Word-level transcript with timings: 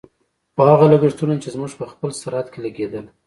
خو 0.53 0.61
هغه 0.71 0.85
لګښتونه 0.93 1.33
چې 1.43 1.49
زموږ 1.55 1.71
په 1.79 1.85
خپل 1.91 2.09
سرحد 2.21 2.47
کې 2.53 2.59
لګېدل. 2.65 3.05